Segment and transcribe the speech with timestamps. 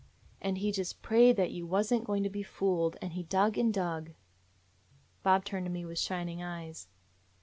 [0.41, 3.55] And he just prayed that you was n't going to be fooled, and he dug
[3.55, 4.13] and dug
[5.21, 6.87] —"Bob turned to me with shining eyes.